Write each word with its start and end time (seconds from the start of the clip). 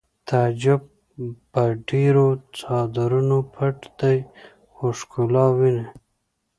تعجب 0.27 0.81
په 1.51 1.61
ډېرو 1.89 2.25
څادرونو 2.57 3.37
پټ 3.53 3.77
دی 3.99 4.17
خو 4.73 4.85
ښکلا 4.99 5.45
ویني 5.57 5.85